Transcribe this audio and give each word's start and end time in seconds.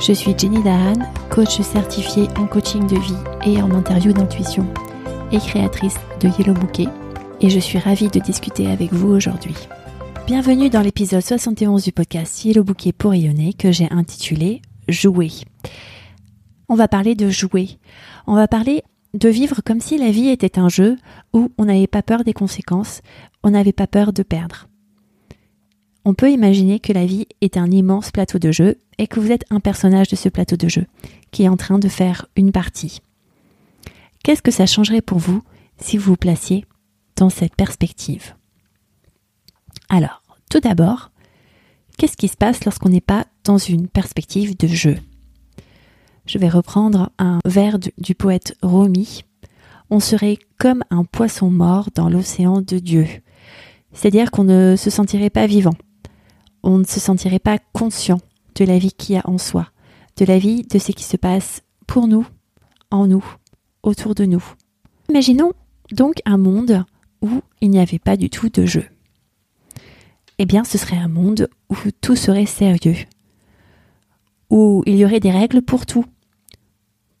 Je 0.00 0.12
suis 0.12 0.32
Jenny 0.38 0.62
Dahan, 0.62 0.94
coach 1.28 1.60
certifiée 1.60 2.28
en 2.38 2.46
coaching 2.46 2.86
de 2.86 2.96
vie 2.96 3.16
et 3.44 3.60
en 3.60 3.72
interview 3.72 4.12
d'intuition 4.12 4.64
et 5.32 5.38
créatrice 5.38 5.96
de 6.20 6.28
Yellow 6.38 6.54
Bouquet 6.54 6.86
et 7.40 7.50
je 7.50 7.58
suis 7.58 7.78
ravie 7.78 8.08
de 8.08 8.20
discuter 8.20 8.68
avec 8.68 8.92
vous 8.92 9.08
aujourd'hui. 9.08 9.56
Bienvenue 10.24 10.70
dans 10.70 10.82
l'épisode 10.82 11.22
71 11.22 11.82
du 11.82 11.90
podcast 11.90 12.44
Yellow 12.44 12.62
Bouquet 12.62 12.92
pour 12.92 13.10
rayonner 13.10 13.54
que 13.54 13.72
j'ai 13.72 13.88
intitulé 13.90 14.62
Jouer. 14.88 15.32
On 16.68 16.76
va 16.76 16.86
parler 16.86 17.16
de 17.16 17.28
jouer. 17.28 17.78
On 18.28 18.36
va 18.36 18.46
parler 18.46 18.84
de 19.14 19.28
vivre 19.28 19.62
comme 19.64 19.80
si 19.80 19.98
la 19.98 20.12
vie 20.12 20.28
était 20.28 20.60
un 20.60 20.68
jeu 20.68 20.96
où 21.32 21.50
on 21.58 21.64
n'avait 21.64 21.88
pas 21.88 22.02
peur 22.02 22.22
des 22.22 22.34
conséquences, 22.34 23.00
on 23.42 23.50
n'avait 23.50 23.72
pas 23.72 23.88
peur 23.88 24.12
de 24.12 24.22
perdre. 24.22 24.68
On 26.04 26.14
peut 26.14 26.30
imaginer 26.30 26.80
que 26.80 26.92
la 26.92 27.06
vie 27.06 27.26
est 27.40 27.56
un 27.56 27.70
immense 27.70 28.10
plateau 28.10 28.38
de 28.38 28.52
jeu 28.52 28.76
et 28.98 29.06
que 29.06 29.20
vous 29.20 29.30
êtes 29.30 29.44
un 29.50 29.60
personnage 29.60 30.08
de 30.08 30.16
ce 30.16 30.28
plateau 30.28 30.56
de 30.56 30.68
jeu 30.68 30.86
qui 31.30 31.44
est 31.44 31.48
en 31.48 31.56
train 31.56 31.78
de 31.78 31.88
faire 31.88 32.26
une 32.36 32.52
partie. 32.52 33.00
Qu'est-ce 34.22 34.42
que 34.42 34.50
ça 34.50 34.66
changerait 34.66 35.02
pour 35.02 35.18
vous 35.18 35.42
si 35.78 35.96
vous 35.96 36.12
vous 36.12 36.16
placiez 36.16 36.64
dans 37.16 37.30
cette 37.30 37.56
perspective? 37.56 38.34
Alors, 39.88 40.22
tout 40.50 40.60
d'abord, 40.60 41.10
qu'est-ce 41.96 42.16
qui 42.16 42.28
se 42.28 42.36
passe 42.36 42.64
lorsqu'on 42.64 42.88
n'est 42.88 43.00
pas 43.00 43.26
dans 43.44 43.58
une 43.58 43.88
perspective 43.88 44.56
de 44.56 44.66
jeu? 44.66 44.96
Je 46.26 46.38
vais 46.38 46.48
reprendre 46.48 47.10
un 47.18 47.38
vers 47.46 47.78
du 47.78 48.14
poète 48.14 48.54
Romy. 48.62 49.24
On 49.88 50.00
serait 50.00 50.38
comme 50.58 50.84
un 50.90 51.04
poisson 51.04 51.50
mort 51.50 51.88
dans 51.94 52.10
l'océan 52.10 52.60
de 52.60 52.78
Dieu. 52.78 53.06
C'est-à-dire 53.94 54.30
qu'on 54.30 54.44
ne 54.44 54.76
se 54.76 54.90
sentirait 54.90 55.30
pas 55.30 55.46
vivant. 55.46 55.74
On 56.62 56.78
ne 56.78 56.84
se 56.84 57.00
sentirait 57.00 57.38
pas 57.38 57.58
conscient 57.72 58.20
de 58.54 58.64
la 58.64 58.78
vie 58.78 58.92
qu'il 58.92 59.14
y 59.14 59.18
a 59.18 59.28
en 59.28 59.38
soi, 59.38 59.68
de 60.16 60.24
la 60.24 60.38
vie 60.38 60.62
de 60.62 60.78
ce 60.78 60.92
qui 60.92 61.04
se 61.04 61.16
passe 61.16 61.62
pour 61.86 62.08
nous, 62.08 62.26
en 62.90 63.06
nous, 63.06 63.24
autour 63.82 64.14
de 64.14 64.24
nous. 64.24 64.44
Imaginons 65.08 65.52
donc 65.92 66.16
un 66.24 66.36
monde 66.36 66.84
où 67.22 67.40
il 67.60 67.70
n'y 67.70 67.78
avait 67.78 67.98
pas 67.98 68.16
du 68.16 68.30
tout 68.30 68.48
de 68.48 68.66
jeu. 68.66 68.84
Eh 70.38 70.46
bien, 70.46 70.64
ce 70.64 70.78
serait 70.78 70.96
un 70.96 71.08
monde 71.08 71.48
où 71.70 71.76
tout 72.00 72.16
serait 72.16 72.46
sérieux, 72.46 72.96
où 74.50 74.82
il 74.86 74.96
y 74.96 75.04
aurait 75.04 75.20
des 75.20 75.30
règles 75.30 75.62
pour 75.62 75.84
tout, 75.84 76.04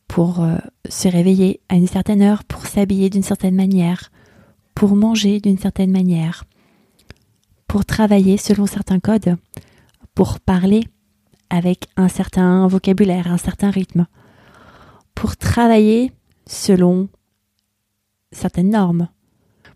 pour 0.06 0.40
euh, 0.40 0.56
se 0.88 1.08
réveiller 1.08 1.60
à 1.68 1.74
une 1.74 1.86
certaine 1.86 2.22
heure, 2.22 2.44
pour 2.44 2.66
s'habiller 2.66 3.10
d'une 3.10 3.22
certaine 3.22 3.56
manière, 3.56 4.10
pour 4.74 4.94
manger 4.94 5.40
d'une 5.40 5.58
certaine 5.58 5.90
manière, 5.90 6.44
pour 7.68 7.84
travailler 7.84 8.38
selon 8.38 8.66
certains 8.66 8.98
codes, 8.98 9.36
pour 10.14 10.40
parler 10.40 10.80
avec 11.50 11.86
un 11.96 12.08
certain 12.08 12.66
vocabulaire, 12.66 13.30
un 13.30 13.38
certain 13.38 13.70
rythme, 13.70 14.06
pour 15.14 15.36
travailler 15.36 16.12
selon 16.46 17.08
certaines 18.32 18.70
normes, 18.70 19.08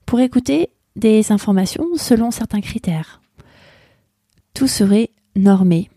pour 0.07 0.21
écouter 0.21 0.71
des 0.97 1.33
informations 1.33 1.87
selon 1.97 2.31
certains 2.31 2.61
critères. 2.61 3.21
Tout 4.55 4.69
serait 4.69 5.11
normé. 5.37 5.91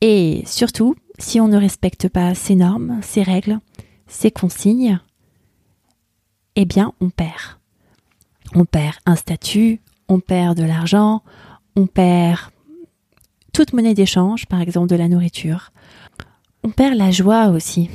Et 0.00 0.42
surtout, 0.46 0.94
si 1.18 1.40
on 1.40 1.48
ne 1.48 1.56
respecte 1.56 2.08
pas 2.08 2.34
ces 2.34 2.54
normes, 2.54 3.00
ces 3.02 3.22
règles, 3.22 3.58
ces 4.06 4.30
consignes, 4.30 5.00
eh 6.54 6.64
bien 6.64 6.92
on 7.00 7.10
perd. 7.10 7.58
On 8.54 8.64
perd 8.64 8.96
un 9.06 9.16
statut, 9.16 9.80
on 10.08 10.20
perd 10.20 10.56
de 10.56 10.64
l'argent, 10.64 11.22
on 11.76 11.86
perd 11.86 12.40
toute 13.52 13.72
monnaie 13.72 13.94
d'échange, 13.94 14.46
par 14.46 14.60
exemple 14.60 14.88
de 14.88 14.96
la 14.96 15.08
nourriture. 15.08 15.70
On 16.64 16.70
perd 16.70 16.94
la 16.96 17.10
joie 17.10 17.48
aussi, 17.48 17.90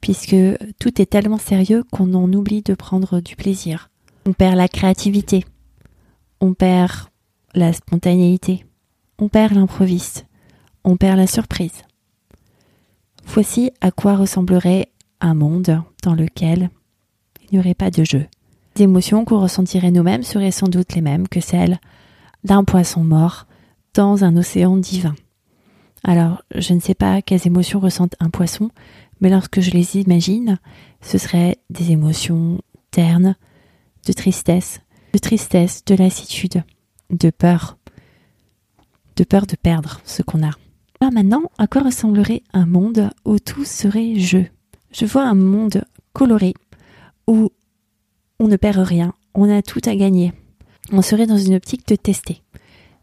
puisque 0.00 0.36
tout 0.78 1.00
est 1.00 1.06
tellement 1.06 1.38
sérieux 1.38 1.84
qu'on 1.90 2.14
en 2.14 2.32
oublie 2.32 2.62
de 2.62 2.74
prendre 2.74 3.20
du 3.20 3.36
plaisir. 3.36 3.90
On 4.26 4.32
perd 4.32 4.56
la 4.56 4.68
créativité, 4.68 5.44
on 6.40 6.54
perd 6.54 7.08
la 7.54 7.72
spontanéité, 7.72 8.64
on 9.18 9.28
perd 9.28 9.54
l'improviste, 9.54 10.26
on 10.84 10.96
perd 10.96 11.18
la 11.18 11.26
surprise. 11.26 11.82
Voici 13.26 13.70
à 13.80 13.90
quoi 13.90 14.16
ressemblerait 14.16 14.90
un 15.20 15.34
monde 15.34 15.82
dans 16.02 16.14
lequel 16.14 16.70
il 17.42 17.48
n'y 17.52 17.58
aurait 17.58 17.74
pas 17.74 17.90
de 17.90 18.04
jeu. 18.04 18.26
Les 18.76 18.84
émotions 18.84 19.24
qu'on 19.24 19.38
ressentirait 19.38 19.92
nous-mêmes 19.92 20.24
seraient 20.24 20.50
sans 20.50 20.66
doute 20.66 20.94
les 20.94 21.00
mêmes 21.00 21.28
que 21.28 21.40
celles 21.40 21.78
d'un 22.42 22.64
poisson 22.64 23.04
mort 23.04 23.46
dans 23.94 24.24
un 24.24 24.36
océan 24.36 24.76
divin. 24.76 25.14
Alors, 26.02 26.42
je 26.54 26.74
ne 26.74 26.80
sais 26.80 26.94
pas 26.94 27.22
quelles 27.22 27.46
émotions 27.46 27.78
ressentent 27.78 28.16
un 28.18 28.30
poisson, 28.30 28.70
mais 29.20 29.30
lorsque 29.30 29.60
je 29.60 29.70
les 29.70 29.96
imagine, 29.96 30.58
ce 31.00 31.18
seraient 31.18 31.56
des 31.70 31.92
émotions 31.92 32.60
ternes, 32.90 33.36
de 34.06 34.12
tristesse, 34.12 34.80
de 35.12 35.18
tristesse, 35.18 35.84
de 35.84 35.94
lassitude, 35.94 36.64
de 37.10 37.30
peur, 37.30 37.78
de 39.16 39.24
peur 39.24 39.46
de 39.46 39.56
perdre 39.56 40.00
ce 40.04 40.22
qu'on 40.22 40.44
a. 40.44 40.50
Alors 41.00 41.12
maintenant, 41.12 41.42
à 41.58 41.68
quoi 41.68 41.82
ressemblerait 41.82 42.42
un 42.52 42.66
monde 42.66 43.10
où 43.24 43.38
tout 43.38 43.64
serait 43.64 44.16
jeu? 44.16 44.46
Je 44.90 45.06
vois 45.06 45.24
un 45.24 45.34
monde 45.34 45.84
coloré, 46.12 46.54
où 47.26 47.50
on 48.44 48.48
ne 48.48 48.56
perd 48.56 48.78
rien, 48.78 49.14
on 49.34 49.50
a 49.50 49.62
tout 49.62 49.80
à 49.86 49.96
gagner. 49.96 50.34
On 50.92 51.00
serait 51.00 51.26
dans 51.26 51.38
une 51.38 51.54
optique 51.54 51.88
de 51.88 51.96
tester 51.96 52.42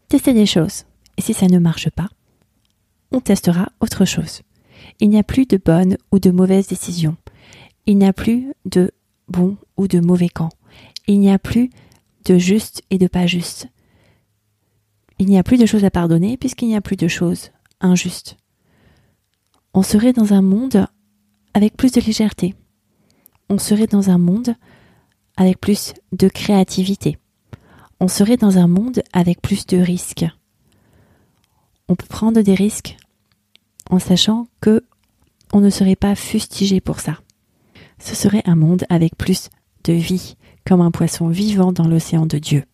tester 0.08 0.34
des 0.34 0.46
choses. 0.46 0.84
Et 1.16 1.22
si 1.22 1.32
ça 1.32 1.46
ne 1.46 1.58
marche 1.58 1.88
pas, 1.88 2.08
on 3.12 3.20
testera 3.20 3.70
autre 3.80 4.04
chose. 4.04 4.42
Il 5.00 5.08
n'y 5.08 5.18
a 5.18 5.22
plus 5.22 5.46
de 5.46 5.56
bonnes 5.56 5.96
ou 6.12 6.18
de 6.18 6.30
mauvaises 6.30 6.66
décisions. 6.66 7.16
Il 7.86 7.96
n'y 7.96 8.06
a 8.06 8.12
plus 8.12 8.52
de 8.66 8.92
bon 9.28 9.56
ou 9.78 9.88
de 9.88 10.00
mauvais 10.00 10.28
camp. 10.28 10.50
Il 11.06 11.18
n'y 11.18 11.30
a 11.30 11.38
plus 11.38 11.70
de 12.26 12.36
juste 12.36 12.82
et 12.90 12.98
de 12.98 13.06
pas 13.06 13.26
juste. 13.26 13.68
Il 15.18 15.26
n'y 15.28 15.38
a 15.38 15.42
plus 15.42 15.56
de 15.56 15.66
choses 15.66 15.84
à 15.84 15.90
pardonner 15.90 16.36
puisqu'il 16.36 16.68
n'y 16.68 16.76
a 16.76 16.82
plus 16.82 16.96
de 16.96 17.08
choses 17.08 17.50
injustes. 17.80 18.36
On 19.72 19.82
serait 19.82 20.12
dans 20.12 20.34
un 20.34 20.42
monde 20.42 20.86
avec 21.54 21.76
plus 21.76 21.90
de 21.90 22.02
légèreté. 22.02 22.54
On 23.48 23.56
serait 23.56 23.86
dans 23.86 24.10
un 24.10 24.18
monde 24.18 24.54
avec 25.36 25.60
plus 25.60 25.94
de 26.12 26.28
créativité 26.28 27.18
on 28.02 28.08
serait 28.08 28.36
dans 28.36 28.58
un 28.58 28.66
monde 28.66 29.00
avec 29.12 29.40
plus 29.40 29.64
de 29.64 29.76
risques. 29.76 30.26
On 31.88 31.94
peut 31.94 32.08
prendre 32.08 32.40
des 32.40 32.56
risques 32.56 32.96
en 33.90 34.00
sachant 34.00 34.48
que 34.60 34.84
on 35.52 35.60
ne 35.60 35.70
serait 35.70 35.94
pas 35.94 36.16
fustigé 36.16 36.80
pour 36.80 36.98
ça. 36.98 37.20
Ce 38.00 38.16
serait 38.16 38.42
un 38.44 38.56
monde 38.56 38.84
avec 38.88 39.16
plus 39.16 39.50
de 39.84 39.92
vie, 39.92 40.34
comme 40.66 40.80
un 40.80 40.90
poisson 40.90 41.28
vivant 41.28 41.70
dans 41.70 41.86
l'océan 41.86 42.26
de 42.26 42.38
Dieu. 42.38 42.64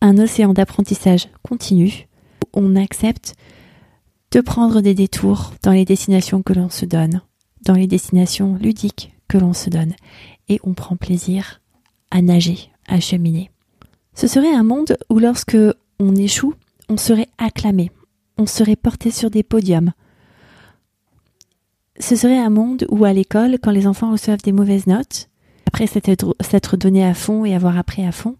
Un 0.00 0.16
océan 0.16 0.54
d'apprentissage 0.54 1.28
continu 1.42 2.08
où 2.54 2.60
on 2.60 2.76
accepte 2.76 3.34
de 4.30 4.40
prendre 4.40 4.80
des 4.80 4.94
détours 4.94 5.52
dans 5.62 5.72
les 5.72 5.84
destinations 5.84 6.42
que 6.42 6.54
l'on 6.54 6.70
se 6.70 6.86
donne, 6.86 7.20
dans 7.60 7.74
les 7.74 7.86
destinations 7.86 8.54
ludiques 8.54 9.12
que 9.28 9.36
l'on 9.36 9.52
se 9.52 9.68
donne, 9.68 9.92
et 10.48 10.60
on 10.64 10.72
prend 10.72 10.96
plaisir 10.96 11.60
à 12.10 12.22
nager, 12.22 12.70
à 12.86 13.00
cheminer. 13.00 13.50
Ce 14.14 14.26
serait 14.26 14.54
un 14.54 14.62
monde 14.62 14.96
où 15.10 15.18
lorsque 15.18 15.58
on 15.98 16.16
échoue, 16.16 16.54
on 16.88 16.96
serait 16.96 17.28
acclamé, 17.38 17.90
on 18.38 18.46
serait 18.46 18.76
porté 18.76 19.10
sur 19.10 19.30
des 19.30 19.42
podiums. 19.42 19.92
Ce 21.98 22.16
serait 22.16 22.38
un 22.38 22.50
monde 22.50 22.86
où 22.90 23.04
à 23.04 23.12
l'école, 23.12 23.58
quand 23.62 23.70
les 23.70 23.86
enfants 23.86 24.12
reçoivent 24.12 24.42
des 24.42 24.52
mauvaises 24.52 24.86
notes, 24.86 25.28
après 25.66 25.86
s'être 25.86 26.76
donnés 26.76 27.04
à 27.04 27.14
fond 27.14 27.44
et 27.44 27.54
avoir 27.54 27.76
appris 27.76 28.04
à 28.04 28.12
fond, 28.12 28.36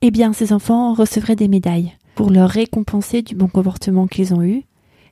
eh 0.00 0.10
bien 0.10 0.32
ces 0.32 0.52
enfants 0.52 0.94
recevraient 0.94 1.36
des 1.36 1.48
médailles 1.48 1.92
pour 2.14 2.30
leur 2.30 2.48
récompenser 2.48 3.22
du 3.22 3.34
bon 3.34 3.48
comportement 3.48 4.06
qu'ils 4.06 4.34
ont 4.34 4.42
eu 4.42 4.64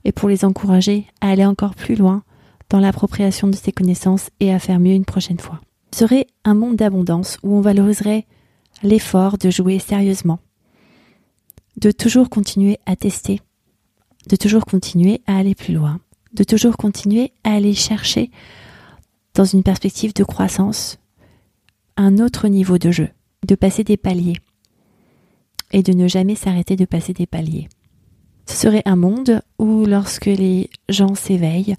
et 0.05 0.13
pour 0.13 0.29
les 0.29 0.45
encourager 0.45 1.07
à 1.21 1.31
aller 1.31 1.45
encore 1.45 1.75
plus 1.75 1.97
loin 1.97 2.23
dans 2.71 2.81
l'appropriation 2.81 3.49
de 3.49 3.57
ces 3.57 3.73
connaissances 3.73 4.31
et 4.41 4.53
à 4.53 4.59
faire 4.59 4.81
mieux 4.81 4.93
une 4.93 5.05
prochaine 5.05 5.39
fois. 5.39 5.61
Ce 5.93 6.01
serait 6.01 6.27
un 6.45 6.55
monde 6.55 6.77
d'abondance 6.77 7.39
où 7.43 7.55
on 7.55 7.61
valoriserait 7.61 8.27
l'effort 8.83 9.39
de 9.39 9.51
jouer 9.51 9.79
sérieusement, 9.79 10.39
de 11.77 11.91
toujours 11.91 12.31
continuer 12.31 12.79
à 12.87 12.97
tester, 12.97 13.41
de 14.29 14.37
toujours 14.37 14.65
continuer 14.65 15.21
à 15.27 15.37
aller 15.37 15.55
plus 15.55 15.75
loin, 15.75 16.01
de 16.33 16.45
toujours 16.45 16.77
continuer 16.77 17.33
à 17.45 17.55
aller 17.55 17.75
chercher 17.75 18.31
dans 19.35 19.45
une 19.45 19.63
perspective 19.63 20.15
de 20.15 20.25
croissance 20.25 20.99
un 21.97 22.19
autre 22.19 22.49
niveau 22.49 22.79
de 22.79 22.91
jeu, 22.91 23.09
de 23.47 23.55
passer 23.55 23.85
des 23.85 23.97
paliers 23.97 24.37
et 25.73 25.83
de 25.83 25.93
ne 25.93 26.09
jamais 26.09 26.35
s'arrêter 26.35 26.77
de 26.77 26.85
passer 26.85 27.13
des 27.13 27.27
paliers. 27.27 27.69
Ce 28.47 28.57
serait 28.57 28.83
un 28.85 28.97
monde 28.97 29.43
où 29.59 29.87
lorsque 29.87 30.27
les 30.27 30.71
gens 30.89 31.15
s'éveillent, 31.15 31.77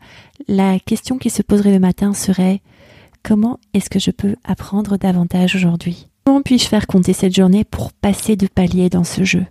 la 0.47 0.79
question 0.79 1.17
qui 1.17 1.29
se 1.29 1.41
poserait 1.41 1.71
le 1.71 1.79
matin 1.79 2.13
serait 2.13 2.62
comment 3.25 3.60
est-ce 3.74 3.89
que 3.89 4.00
je 4.00 4.12
peux 4.12 4.36
apprendre 4.44 4.98
davantage 4.98 5.56
aujourd'hui? 5.56 6.07
Comment 6.25 6.44
puis-je 6.44 6.68
faire 6.68 6.86
compter 6.86 7.12
cette 7.12 7.36
journée 7.36 7.63
pour 7.63 7.92
passer 7.92 8.36
de 8.36 8.45
paliers 8.45 8.89
dans 8.89 9.04
ce 9.04 9.24
jeu? 9.24 9.45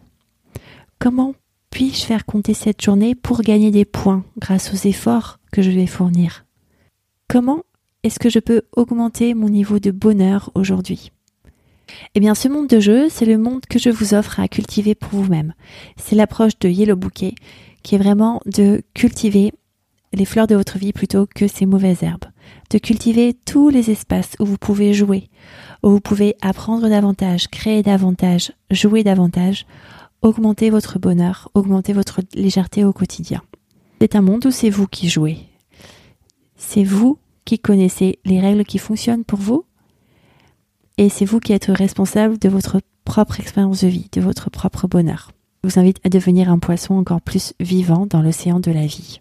Comment 1.01 1.35
puis-je 1.71 2.05
faire 2.05 2.25
compter 2.25 2.55
cette 2.55 2.81
journée 2.81 3.17
pour 3.17 3.43
gagner 3.43 3.73
des 3.73 3.85
points 3.85 4.25
grâce 4.39 4.73
aux 4.73 4.89
efforts 4.89 5.41
que 5.51 5.61
je 5.61 5.73
vais 5.73 5.87
fournir? 5.87 6.45
Comment 7.29 7.65
est-ce 8.05 8.21
que 8.21 8.31
je 8.31 8.39
peux 8.39 8.63
augmenter 8.77 9.35
mon 9.35 9.49
niveau 9.49 9.81
de 9.81 9.91
bonheur 9.91 10.51
aujourd'hui? 10.55 11.11
Eh 12.15 12.21
bien, 12.21 12.37
ce 12.37 12.47
monde 12.47 12.69
de 12.69 12.79
jeu, 12.79 13.09
c'est 13.11 13.27
le 13.27 13.39
monde 13.39 13.67
que 13.69 13.81
je 13.81 13.91
vous 13.91 14.15
offre 14.15 14.39
à 14.39 14.47
cultiver 14.47 14.95
pour 14.95 15.11
vous-même. 15.19 15.53
C'est 15.97 16.15
l'approche 16.15 16.59
de 16.61 16.69
Yellow 16.69 16.97
Bouquet, 16.97 17.35
qui 17.83 17.97
est 17.97 17.99
vraiment 17.99 18.41
de 18.47 18.83
cultiver 18.95 19.53
les 20.13 20.25
fleurs 20.25 20.47
de 20.47 20.55
votre 20.55 20.79
vie 20.79 20.93
plutôt 20.93 21.27
que 21.27 21.49
ces 21.49 21.67
mauvaises 21.67 22.05
herbes. 22.05 22.27
De 22.71 22.79
cultiver 22.79 23.35
tous 23.45 23.69
les 23.69 23.91
espaces 23.91 24.37
où 24.41 24.45
vous 24.45 24.59
pouvez 24.59 24.95
jouer, 24.95 25.29
où 25.83 25.91
vous 25.91 26.01
pouvez 26.01 26.35
apprendre 26.41 26.89
davantage, 26.89 27.49
créer 27.49 27.83
davantage, 27.83 28.53
jouer 28.71 29.05
davantage, 29.05 29.67
augmenter 30.23 30.71
votre 30.71 30.99
bonheur, 30.99 31.51
augmenter 31.55 31.93
votre 31.93 32.21
légèreté 32.35 32.85
au 32.85 32.93
quotidien. 32.93 33.43
C'est 34.01 34.17
un 34.17 34.23
monde 34.23 34.47
où 34.47 34.51
c'est 34.51 34.71
vous 34.71 34.87
qui 34.87 35.09
jouez. 35.09 35.39
C'est 36.57 36.85
vous 36.85 37.19
qui 37.45 37.59
connaissez 37.59 38.19
les 38.25 38.41
règles 38.41 38.65
qui 38.65 38.79
fonctionnent 38.79 39.25
pour 39.25 39.39
vous 39.39 39.65
et 40.97 41.09
c'est 41.09 41.25
vous 41.25 41.41
qui 41.41 41.53
êtes 41.53 41.67
responsable 41.67 42.39
de 42.39 42.49
votre 42.49 42.81
propre 43.05 43.41
expérience 43.41 43.83
de 43.83 43.89
vie, 43.89 44.09
de 44.13 44.21
votre 44.21 44.51
propre 44.51 44.87
bonheur. 44.87 45.33
Je 45.63 45.69
vous 45.69 45.79
invite 45.79 46.01
à 46.05 46.09
devenir 46.09 46.51
un 46.51 46.59
poisson 46.59 46.95
encore 46.95 47.21
plus 47.21 47.55
vivant 47.61 48.07
dans 48.07 48.23
l'océan 48.23 48.61
de 48.61 48.71
la 48.71 48.87
vie. 48.87 49.21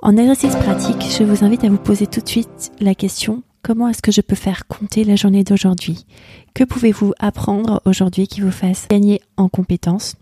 En 0.00 0.16
exercice 0.16 0.54
pratique, 0.54 1.10
je 1.10 1.24
vous 1.24 1.44
invite 1.44 1.64
à 1.64 1.68
vous 1.68 1.76
poser 1.76 2.06
tout 2.06 2.20
de 2.20 2.28
suite 2.28 2.70
la 2.78 2.94
question 2.94 3.42
comment 3.62 3.88
est-ce 3.88 4.00
que 4.00 4.12
je 4.12 4.20
peux 4.20 4.36
faire 4.36 4.68
compter 4.68 5.02
la 5.02 5.16
journée 5.16 5.42
d'aujourd'hui? 5.42 6.06
Que 6.54 6.62
pouvez-vous 6.62 7.14
apprendre 7.18 7.82
aujourd'hui 7.84 8.28
qui 8.28 8.40
vous 8.40 8.52
fasse 8.52 8.86
gagner 8.88 9.20
en 9.36 9.48
compétences? 9.48 10.14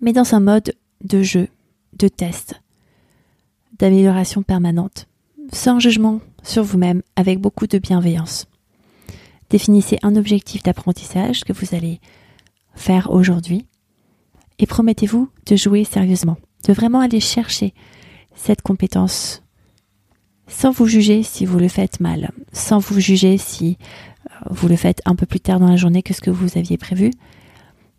Mais 0.00 0.12
dans 0.12 0.32
un 0.32 0.38
mode 0.38 0.74
de 1.02 1.24
jeu, 1.24 1.48
de 1.98 2.06
test, 2.06 2.62
d'amélioration 3.80 4.44
permanente, 4.44 5.08
sans 5.52 5.80
jugement 5.80 6.20
sur 6.44 6.62
vous-même, 6.62 7.02
avec 7.16 7.40
beaucoup 7.40 7.66
de 7.66 7.78
bienveillance. 7.78 8.46
Définissez 9.50 9.98
un 10.02 10.14
objectif 10.14 10.62
d'apprentissage 10.62 11.42
que 11.42 11.52
vous 11.52 11.74
allez 11.74 12.00
faire 12.76 13.10
aujourd'hui 13.10 13.66
et 14.60 14.66
promettez-vous 14.66 15.28
de 15.46 15.56
jouer 15.56 15.82
sérieusement, 15.82 16.36
de 16.68 16.72
vraiment 16.72 17.00
aller 17.00 17.20
chercher 17.20 17.74
cette 18.34 18.62
compétence 18.62 19.42
sans 20.46 20.70
vous 20.70 20.86
juger 20.86 21.22
si 21.22 21.46
vous 21.46 21.58
le 21.58 21.68
faites 21.68 22.00
mal, 22.00 22.30
sans 22.52 22.78
vous 22.78 23.00
juger 23.00 23.38
si 23.38 23.78
euh, 24.26 24.34
vous 24.50 24.68
le 24.68 24.76
faites 24.76 25.00
un 25.06 25.14
peu 25.14 25.26
plus 25.26 25.40
tard 25.40 25.58
dans 25.58 25.68
la 25.68 25.76
journée 25.76 26.02
que 26.02 26.14
ce 26.14 26.20
que 26.20 26.30
vous 26.30 26.58
aviez 26.58 26.76
prévu, 26.76 27.10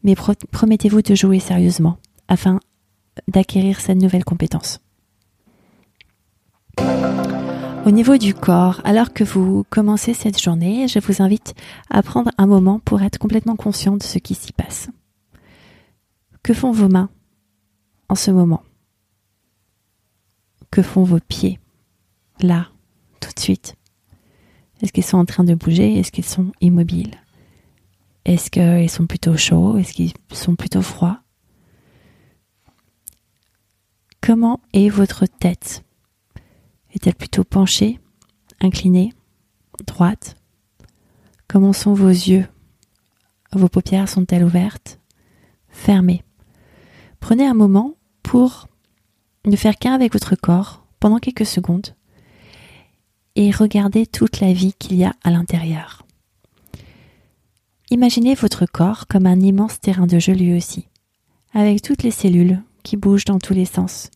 mais 0.03 0.15
promettez-vous 0.51 1.01
de 1.01 1.15
jouer 1.15 1.39
sérieusement 1.39 1.97
afin 2.27 2.59
d'acquérir 3.27 3.79
cette 3.79 3.97
nouvelle 3.97 4.25
compétence. 4.25 4.79
Au 7.85 7.91
niveau 7.91 8.17
du 8.17 8.33
corps, 8.33 8.81
alors 8.83 9.13
que 9.13 9.23
vous 9.23 9.63
commencez 9.69 10.15
cette 10.15 10.41
journée, 10.41 10.87
je 10.87 10.99
vous 10.99 11.21
invite 11.21 11.53
à 11.89 12.01
prendre 12.01 12.31
un 12.37 12.47
moment 12.47 12.79
pour 12.79 13.03
être 13.03 13.19
complètement 13.19 13.55
conscient 13.55 13.95
de 13.95 14.03
ce 14.03 14.17
qui 14.17 14.33
s'y 14.33 14.51
passe. 14.53 14.89
Que 16.41 16.53
font 16.53 16.71
vos 16.71 16.89
mains 16.89 17.09
en 18.09 18.15
ce 18.15 18.31
moment? 18.31 18.63
Que 20.75 20.81
font 20.81 21.03
vos 21.03 21.21
pieds? 21.21 21.57
Là, 22.41 22.67
tout 23.21 23.29
de 23.33 23.39
suite. 23.39 23.77
Est-ce 24.81 24.91
qu'ils 24.91 25.05
sont 25.05 25.17
en 25.17 25.23
train 25.23 25.45
de 25.45 25.55
bouger? 25.55 25.97
Est-ce 25.97 26.11
qu'ils 26.11 26.25
sont 26.25 26.51
immobiles? 26.59 27.15
Est-ce 28.25 28.51
qu'ils 28.51 28.89
sont 28.89 29.07
plutôt 29.07 29.37
chauds? 29.37 29.77
Est-ce 29.77 29.93
qu'ils 29.93 30.11
sont 30.33 30.57
plutôt 30.57 30.81
froids? 30.81 31.21
Comment 34.19 34.59
est 34.73 34.89
votre 34.89 35.25
tête? 35.25 35.85
Est-elle 36.91 37.15
plutôt 37.15 37.45
penchée, 37.45 38.01
inclinée, 38.59 39.13
droite? 39.87 40.35
Comment 41.47 41.71
sont 41.71 41.93
vos 41.93 42.09
yeux? 42.09 42.49
Vos 43.53 43.69
paupières 43.69 44.09
sont-elles 44.09 44.43
ouvertes 44.43 44.99
Fermées? 45.69 46.25
Prenez 47.21 47.47
un 47.47 47.53
moment 47.53 47.95
pour 48.23 48.67
ne 49.45 49.55
faire 49.55 49.77
qu'un 49.77 49.93
avec 49.93 50.13
votre 50.13 50.35
corps 50.35 50.85
pendant 50.99 51.19
quelques 51.19 51.45
secondes 51.45 51.95
et 53.35 53.51
regardez 53.51 54.07
toute 54.07 54.39
la 54.39 54.53
vie 54.53 54.73
qu'il 54.73 54.95
y 54.95 55.03
a 55.03 55.13
à 55.23 55.29
l'intérieur. 55.29 56.05
Imaginez 57.91 58.33
votre 58.33 58.65
corps 58.65 59.07
comme 59.07 59.27
un 59.27 59.39
immense 59.39 59.79
terrain 59.79 60.07
de 60.07 60.19
jeu 60.19 60.33
lui 60.33 60.55
aussi, 60.55 60.87
avec 61.53 61.81
toutes 61.81 62.03
les 62.03 62.11
cellules 62.11 62.61
qui 62.83 62.97
bougent 62.97 63.25
dans 63.25 63.39
tous 63.39 63.53
les 63.53 63.65
sens, 63.65 64.09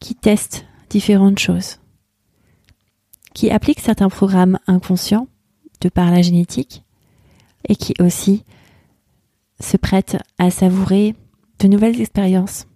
qui 0.00 0.14
testent 0.14 0.66
différentes 0.90 1.38
choses, 1.38 1.78
qui 3.34 3.50
appliquent 3.50 3.80
certains 3.80 4.08
programmes 4.08 4.58
inconscients 4.66 5.26
de 5.80 5.88
par 5.88 6.10
la 6.10 6.22
génétique 6.22 6.84
et 7.68 7.74
qui 7.74 7.94
aussi 8.00 8.44
se 9.60 9.76
prêtent 9.76 10.18
à 10.38 10.50
savourer 10.50 11.16
de 11.58 11.68
nouvelles 11.68 12.00
expériences, 12.00 12.66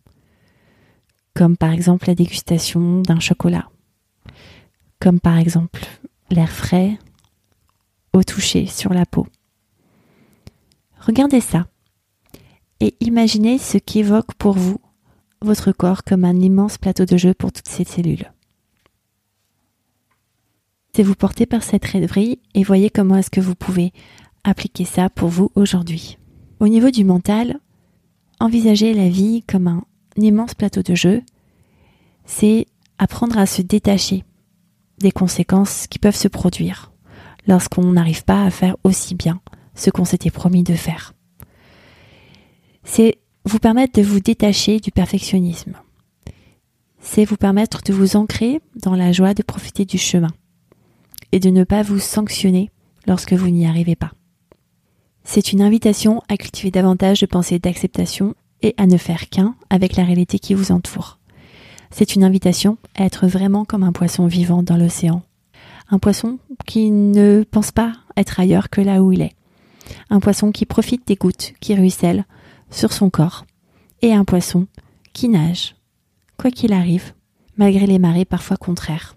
comme 1.38 1.56
par 1.56 1.70
exemple 1.70 2.08
la 2.08 2.16
dégustation 2.16 3.00
d'un 3.02 3.20
chocolat, 3.20 3.70
comme 4.98 5.20
par 5.20 5.38
exemple 5.38 5.86
l'air 6.30 6.50
frais 6.50 6.98
au 8.12 8.24
toucher 8.24 8.66
sur 8.66 8.92
la 8.92 9.06
peau. 9.06 9.24
Regardez 10.98 11.40
ça 11.40 11.68
et 12.80 12.96
imaginez 12.98 13.58
ce 13.58 13.78
qu'évoque 13.78 14.34
pour 14.34 14.54
vous 14.54 14.80
votre 15.40 15.70
corps 15.70 16.02
comme 16.02 16.24
un 16.24 16.34
immense 16.40 16.76
plateau 16.76 17.04
de 17.04 17.16
jeu 17.16 17.34
pour 17.34 17.52
toutes 17.52 17.68
ces 17.68 17.84
cellules. 17.84 18.32
C'est 20.92 21.04
vous 21.04 21.14
porter 21.14 21.46
par 21.46 21.62
cette 21.62 21.84
rêverie 21.84 22.40
et 22.54 22.64
voyez 22.64 22.90
comment 22.90 23.14
est-ce 23.14 23.30
que 23.30 23.40
vous 23.40 23.54
pouvez 23.54 23.92
appliquer 24.42 24.84
ça 24.84 25.08
pour 25.08 25.28
vous 25.28 25.52
aujourd'hui. 25.54 26.18
Au 26.58 26.66
niveau 26.66 26.90
du 26.90 27.04
mental, 27.04 27.60
envisager 28.40 28.92
la 28.92 29.08
vie 29.08 29.44
comme 29.46 29.68
un 29.68 29.84
immense 30.16 30.54
plateau 30.54 30.82
de 30.82 30.96
jeu, 30.96 31.22
c'est 32.28 32.66
apprendre 32.98 33.38
à 33.38 33.46
se 33.46 33.62
détacher 33.62 34.22
des 34.98 35.10
conséquences 35.10 35.86
qui 35.88 35.98
peuvent 35.98 36.14
se 36.14 36.28
produire 36.28 36.92
lorsqu'on 37.48 37.92
n'arrive 37.92 38.24
pas 38.24 38.44
à 38.44 38.50
faire 38.50 38.76
aussi 38.84 39.14
bien 39.14 39.40
ce 39.74 39.90
qu'on 39.90 40.04
s'était 40.04 40.30
promis 40.30 40.62
de 40.62 40.74
faire. 40.74 41.14
C'est 42.84 43.18
vous 43.44 43.58
permettre 43.58 43.98
de 43.98 44.06
vous 44.06 44.20
détacher 44.20 44.78
du 44.78 44.92
perfectionnisme. 44.92 45.72
C'est 47.00 47.24
vous 47.24 47.36
permettre 47.36 47.80
de 47.82 47.94
vous 47.94 48.16
ancrer 48.16 48.60
dans 48.76 48.94
la 48.94 49.10
joie 49.10 49.34
de 49.34 49.42
profiter 49.42 49.84
du 49.84 49.98
chemin 49.98 50.30
et 51.32 51.40
de 51.40 51.48
ne 51.48 51.64
pas 51.64 51.82
vous 51.82 51.98
sanctionner 51.98 52.70
lorsque 53.06 53.32
vous 53.32 53.48
n'y 53.48 53.66
arrivez 53.66 53.96
pas. 53.96 54.12
C'est 55.24 55.52
une 55.52 55.62
invitation 55.62 56.22
à 56.28 56.36
cultiver 56.36 56.70
davantage 56.70 57.20
de 57.20 57.26
pensées 57.26 57.58
d'acceptation 57.58 58.34
et 58.60 58.74
à 58.76 58.86
ne 58.86 58.98
faire 58.98 59.30
qu'un 59.30 59.54
avec 59.70 59.96
la 59.96 60.04
réalité 60.04 60.38
qui 60.38 60.54
vous 60.54 60.72
entoure. 60.72 61.17
C'est 61.90 62.14
une 62.14 62.24
invitation 62.24 62.78
à 62.94 63.04
être 63.04 63.26
vraiment 63.26 63.64
comme 63.64 63.82
un 63.82 63.92
poisson 63.92 64.26
vivant 64.26 64.62
dans 64.62 64.76
l'océan. 64.76 65.22
Un 65.90 65.98
poisson 65.98 66.38
qui 66.66 66.90
ne 66.90 67.44
pense 67.50 67.72
pas 67.72 67.92
être 68.16 68.40
ailleurs 68.40 68.68
que 68.68 68.80
là 68.80 69.02
où 69.02 69.12
il 69.12 69.22
est. 69.22 69.34
Un 70.10 70.20
poisson 70.20 70.52
qui 70.52 70.66
profite 70.66 71.06
des 71.06 71.16
gouttes 71.16 71.54
qui 71.60 71.74
ruissellent 71.74 72.26
sur 72.70 72.92
son 72.92 73.08
corps, 73.08 73.46
et 74.02 74.12
un 74.12 74.24
poisson 74.24 74.66
qui 75.12 75.28
nage, 75.28 75.76
quoi 76.36 76.50
qu'il 76.50 76.72
arrive, 76.72 77.14
malgré 77.56 77.86
les 77.86 77.98
marées 77.98 78.26
parfois 78.26 78.56
contraires. 78.56 79.16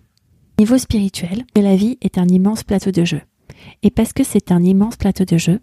Niveau 0.57 0.77
spirituel, 0.77 1.45
la 1.55 1.75
vie 1.75 1.97
est 2.01 2.17
un 2.17 2.27
immense 2.27 2.63
plateau 2.63 2.91
de 2.91 3.03
jeu. 3.03 3.21
Et 3.83 3.91
parce 3.91 4.13
que 4.13 4.23
c'est 4.23 4.51
un 4.51 4.63
immense 4.63 4.95
plateau 4.95 5.25
de 5.25 5.37
jeu, 5.37 5.59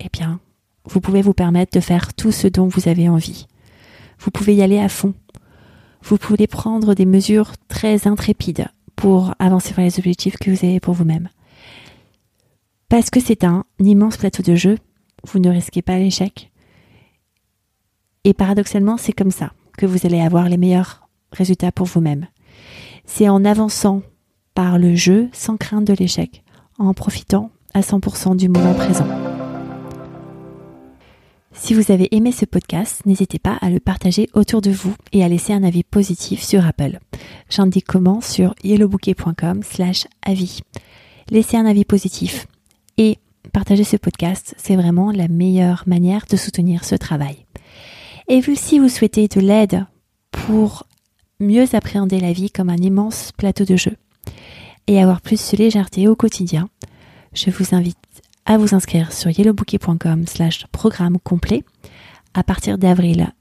eh 0.00 0.08
bien, 0.12 0.40
vous 0.84 1.00
pouvez 1.00 1.22
vous 1.22 1.34
permettre 1.34 1.76
de 1.76 1.80
faire 1.80 2.14
tout 2.14 2.32
ce 2.32 2.46
dont 2.46 2.68
vous 2.68 2.88
avez 2.88 3.08
envie. 3.08 3.46
Vous 4.18 4.30
pouvez 4.30 4.54
y 4.54 4.62
aller 4.62 4.78
à 4.78 4.88
fond. 4.88 5.14
Vous 6.06 6.18
pouvez 6.18 6.46
prendre 6.46 6.94
des 6.94 7.06
mesures 7.06 7.52
très 7.66 8.06
intrépides 8.06 8.66
pour 8.94 9.34
avancer 9.38 9.72
vers 9.72 9.86
les 9.86 9.98
objectifs 9.98 10.36
que 10.36 10.50
vous 10.50 10.64
avez 10.64 10.78
pour 10.78 10.92
vous-même. 10.92 11.30
Parce 12.90 13.08
que 13.08 13.20
c'est 13.20 13.42
un 13.42 13.64
immense 13.78 14.18
plateau 14.18 14.42
de 14.42 14.54
jeu, 14.54 14.76
vous 15.24 15.38
ne 15.38 15.48
risquez 15.48 15.80
pas 15.80 15.98
l'échec, 15.98 16.52
et 18.24 18.34
paradoxalement, 18.34 18.98
c'est 18.98 19.12
comme 19.12 19.30
ça 19.30 19.52
que 19.78 19.86
vous 19.86 20.06
allez 20.06 20.20
avoir 20.20 20.48
les 20.48 20.58
meilleurs 20.58 21.08
résultats 21.32 21.72
pour 21.72 21.86
vous-même. 21.86 22.26
C'est 23.06 23.28
en 23.28 23.44
avançant 23.44 24.02
par 24.54 24.78
le 24.78 24.94
jeu 24.94 25.28
sans 25.32 25.56
crainte 25.56 25.86
de 25.86 25.94
l'échec, 25.94 26.44
en 26.78 26.92
profitant 26.94 27.50
à 27.72 27.80
100% 27.80 28.36
du 28.36 28.48
moment 28.48 28.74
présent. 28.74 29.33
Si 31.56 31.72
vous 31.72 31.92
avez 31.92 32.14
aimé 32.14 32.32
ce 32.32 32.44
podcast, 32.44 33.06
n'hésitez 33.06 33.38
pas 33.38 33.56
à 33.60 33.70
le 33.70 33.80
partager 33.80 34.28
autour 34.34 34.60
de 34.60 34.70
vous 34.70 34.94
et 35.12 35.24
à 35.24 35.28
laisser 35.28 35.52
un 35.52 35.62
avis 35.62 35.82
positif 35.82 36.42
sur 36.42 36.66
Apple. 36.66 36.98
J'indique 37.48 37.86
comment 37.86 38.20
sur 38.20 38.54
yellowbouquet.com 38.64 39.62
slash 39.62 40.06
avis. 40.22 40.60
Laissez 41.30 41.56
un 41.56 41.64
avis 41.64 41.84
positif 41.84 42.46
et 42.98 43.18
partager 43.52 43.84
ce 43.84 43.96
podcast, 43.96 44.54
c'est 44.58 44.76
vraiment 44.76 45.10
la 45.10 45.28
meilleure 45.28 45.84
manière 45.86 46.26
de 46.28 46.36
soutenir 46.36 46.84
ce 46.84 46.96
travail. 46.96 47.46
Et 48.28 48.40
vu 48.40 48.56
si 48.56 48.78
vous 48.78 48.88
souhaitez 48.88 49.28
de 49.28 49.40
l'aide 49.40 49.86
pour 50.32 50.86
mieux 51.40 51.74
appréhender 51.74 52.20
la 52.20 52.32
vie 52.32 52.50
comme 52.50 52.68
un 52.68 52.76
immense 52.76 53.32
plateau 53.36 53.64
de 53.64 53.76
jeu 53.76 53.96
et 54.86 55.00
avoir 55.00 55.20
plus 55.20 55.52
de 55.52 55.56
légèreté 55.56 56.08
au 56.08 56.16
quotidien, 56.16 56.68
je 57.32 57.50
vous 57.50 57.74
invite 57.74 57.96
à 58.46 58.58
vous 58.58 58.74
inscrire 58.74 59.12
sur 59.12 59.30
yellowbouquet.com 59.30 60.26
slash 60.26 60.66
programme 60.72 61.18
complet. 61.18 61.64
À 62.34 62.42
partir 62.42 62.78
d'avril, 62.78 63.32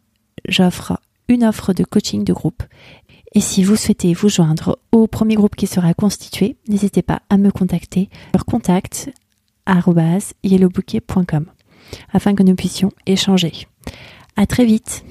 j'offre 0.47 0.99
une 1.27 1.43
offre 1.43 1.73
de 1.73 1.83
coaching 1.83 2.23
de 2.23 2.33
groupe. 2.33 2.63
Et 3.33 3.41
si 3.41 3.63
vous 3.63 3.75
souhaitez 3.75 4.13
vous 4.13 4.29
joindre 4.29 4.77
au 4.91 5.07
premier 5.07 5.35
groupe 5.35 5.55
qui 5.55 5.67
sera 5.67 5.93
constitué, 5.93 6.57
n'hésitez 6.67 7.01
pas 7.01 7.21
à 7.29 7.37
me 7.37 7.51
contacter 7.51 8.09
sur 8.35 8.45
contact 8.45 9.11
yellowbouquet.com 10.43 11.45
afin 12.11 12.35
que 12.35 12.43
nous 12.43 12.55
puissions 12.55 12.91
échanger. 13.05 13.67
À 14.35 14.45
très 14.45 14.65
vite! 14.65 15.03